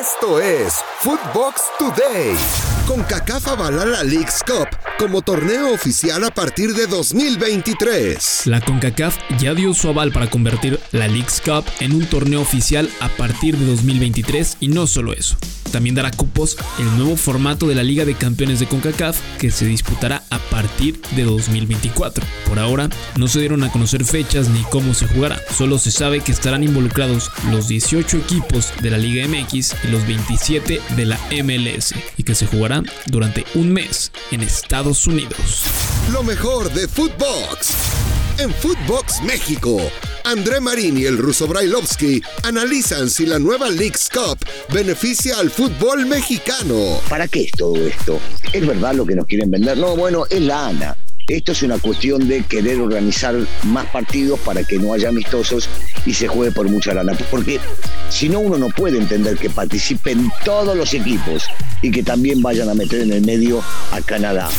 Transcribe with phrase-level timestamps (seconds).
[0.00, 2.73] Esto es Footbox Today.
[2.86, 8.42] Con CACAF avala la League's Cup como torneo oficial a partir de 2023.
[8.46, 12.90] La CONCACAF ya dio su aval para convertir la League's Cup en un torneo oficial
[13.00, 15.36] a partir de 2023 y no solo eso.
[15.72, 19.64] También dará cupos el nuevo formato de la Liga de Campeones de CONCACAF que se
[19.64, 22.24] disputará a partir de 2024.
[22.46, 26.20] Por ahora no se dieron a conocer fechas ni cómo se jugará, solo se sabe
[26.20, 31.18] que estarán involucrados los 18 equipos de la Liga MX y los 27 de la
[31.42, 32.73] MLS y que se jugará
[33.06, 35.64] durante un mes en Estados Unidos.
[36.12, 37.74] Lo mejor de Footbox.
[38.38, 39.80] En Footbox México,
[40.24, 44.38] André Marín y el ruso Brailovsky analizan si la nueva League's Cup
[44.72, 47.00] beneficia al fútbol mexicano.
[47.08, 48.18] ¿Para qué es todo esto?
[48.52, 49.78] ¿Es verdad lo que nos quieren vender?
[49.78, 50.96] No, bueno, es la ANA.
[51.28, 55.70] Esto es una cuestión de querer organizar más partidos para que no haya amistosos
[56.04, 57.14] y se juegue por mucha lana.
[57.30, 57.58] Porque
[58.10, 61.44] si no, uno no puede entender que participen todos los equipos
[61.80, 64.50] y que también vayan a meter en el medio a Canadá.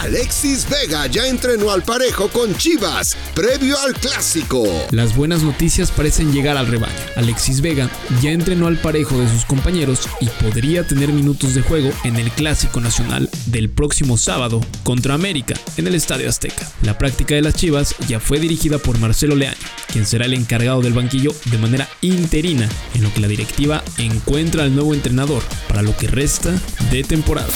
[0.00, 4.64] Alexis Vega ya entrenó al parejo con Chivas, previo al clásico.
[4.92, 6.94] Las buenas noticias parecen llegar al rebaño.
[7.16, 7.90] Alexis Vega
[8.22, 12.30] ya entrenó al parejo de sus compañeros y podría tener minutos de juego en el
[12.30, 16.66] clásico nacional del próximo sábado contra América en el Estadio Azteca.
[16.80, 19.58] La práctica de las Chivas ya fue dirigida por Marcelo Leaño,
[19.92, 24.62] quien será el encargado del banquillo de manera interina, en lo que la directiva encuentra
[24.62, 26.58] al nuevo entrenador para lo que resta
[26.90, 27.52] de temporada.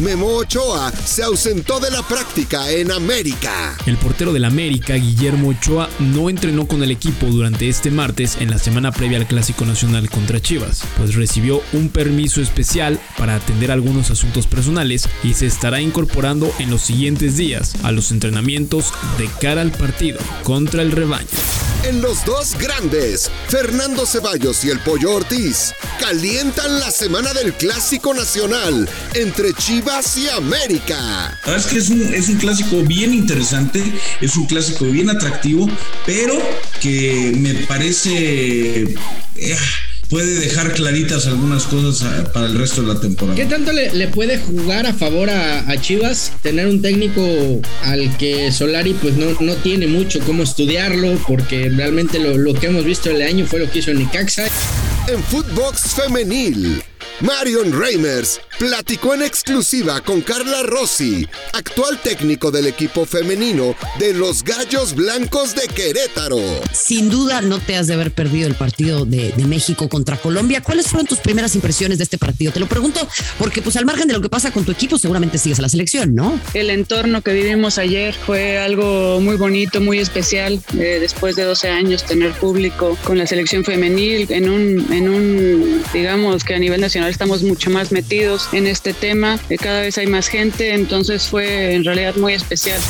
[0.00, 3.76] Memo Ochoa se ausentó de la práctica en América.
[3.86, 8.50] El portero del América, Guillermo Ochoa, no entrenó con el equipo durante este martes en
[8.50, 13.70] la semana previa al Clásico Nacional contra Chivas, pues recibió un permiso especial para atender
[13.70, 19.28] algunos asuntos personales y se estará incorporando en los siguientes días a los entrenamientos de
[19.40, 21.28] cara al partido contra el rebaño.
[21.84, 28.14] En los dos grandes, Fernando Ceballos y el Pollo Ortiz calientan la semana del Clásico
[28.14, 31.36] Nacional entre Chivas y América.
[31.44, 33.82] Es que es un, es un clásico bien interesante,
[34.20, 35.68] es un clásico bien atractivo,
[36.06, 36.34] pero
[36.80, 38.82] que me parece...
[39.36, 39.56] eh,
[40.12, 43.34] puede dejar claritas algunas cosas ah, para el resto de la temporada.
[43.34, 47.22] ¿Qué tanto le, le puede jugar a favor a, a Chivas tener un técnico
[47.82, 52.66] al que Solari pues no, no tiene mucho cómo estudiarlo porque realmente lo, lo que
[52.66, 54.48] hemos visto el año fue lo que hizo Nicaxa?
[55.08, 56.82] En Footbox Femenil,
[57.20, 64.44] Marion Reimers platicó en exclusiva con Carla Rossi, actual técnico del equipo femenino de los
[64.44, 66.38] Gallos Blancos de Querétaro.
[66.72, 70.60] Sin duda no te has de haber perdido el partido de, de, México contra Colombia.
[70.60, 72.52] ¿Cuáles fueron tus primeras impresiones de este partido?
[72.52, 73.00] Te lo pregunto
[73.36, 75.68] porque pues al margen de lo que pasa con tu equipo seguramente sigues a la
[75.68, 76.38] selección, ¿no?
[76.54, 80.60] El entorno que vivimos ayer fue algo muy bonito, muy especial.
[80.78, 85.82] Eh, después de 12 años tener público con la selección femenil en un, en un,
[85.92, 89.38] digamos que a nivel nacional estamos mucho más metidos en este tema.
[89.60, 92.80] Cada vez hay más gente, entonces fue en realidad muy especial.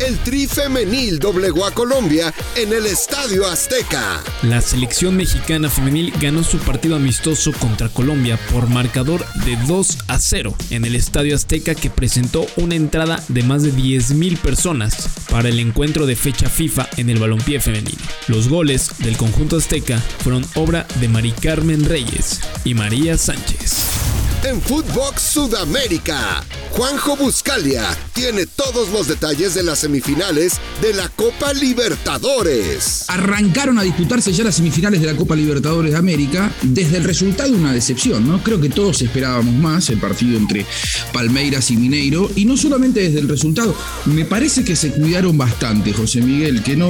[0.00, 4.20] El Tri Femenil doblegó a Colombia en el Estadio Azteca.
[4.42, 10.18] La selección mexicana femenil ganó su partido amistoso contra Colombia por marcador de 2 a
[10.18, 15.50] 0 en el Estadio Azteca que presentó una entrada de más de 10.000 personas para
[15.50, 18.02] el encuentro de fecha FIFA en el balompié femenino.
[18.26, 24.11] Los goles del conjunto azteca fueron obra de Mari Carmen Reyes y María Sánchez.
[24.44, 26.42] En Footbox Sudamérica,
[26.72, 33.04] Juanjo Buscalia tiene todos los detalles de las semifinales de la Copa Libertadores.
[33.08, 36.50] Arrancaron a disputarse ya las semifinales de la Copa Libertadores de América.
[36.62, 38.42] Desde el resultado, una decepción, ¿no?
[38.42, 40.64] Creo que todos esperábamos más el partido entre
[41.12, 42.30] Palmeiras y Mineiro.
[42.36, 46.74] Y no solamente desde el resultado, me parece que se cuidaron bastante, José Miguel, que
[46.74, 46.88] no.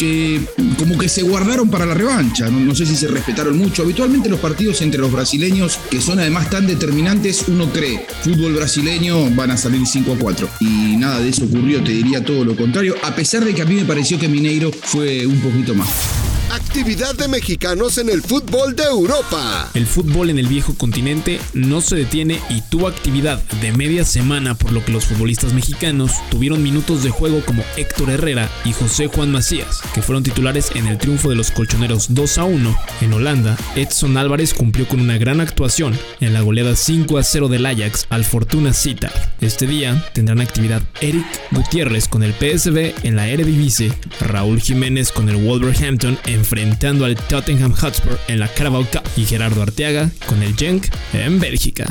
[0.00, 0.40] que
[0.76, 2.48] como que se guardaron para la revancha.
[2.50, 3.82] No, no sé si se respetaron mucho.
[3.82, 9.11] Habitualmente los partidos entre los brasileños, que son además tan determinantes, uno cree, fútbol brasileño
[9.34, 10.48] van a salir 5 a 4.
[10.60, 13.64] Y nada de eso ocurrió, te diría todo lo contrario, a pesar de que a
[13.64, 16.31] mí me pareció que Mineiro fue un poquito más.
[16.52, 19.70] Actividad de mexicanos en el fútbol de Europa.
[19.72, 24.54] El fútbol en el viejo continente no se detiene y tuvo actividad de media semana
[24.54, 29.06] por lo que los futbolistas mexicanos tuvieron minutos de juego como Héctor Herrera y José
[29.06, 33.12] Juan Macías, que fueron titulares en el triunfo de los colchoneros 2 a 1 en
[33.14, 33.56] Holanda.
[33.74, 38.06] Edson Álvarez cumplió con una gran actuación en la goleada 5 a 0 del Ajax
[38.10, 39.10] al Fortuna Cita.
[39.40, 43.90] Este día tendrán actividad Eric Gutiérrez con el PSV en la Eredivisie,
[44.20, 49.24] Raúl Jiménez con el Wolverhampton en enfrentando al Tottenham Hotspur en la Carabao Cup y
[49.24, 51.86] Gerardo Arteaga con el Genk en Bélgica.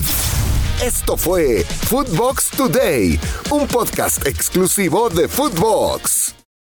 [0.84, 3.18] Esto fue Footbox Today,
[3.50, 6.41] un podcast exclusivo de Footbox.